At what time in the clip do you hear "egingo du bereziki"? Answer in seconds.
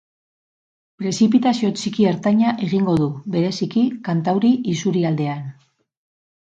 2.69-3.87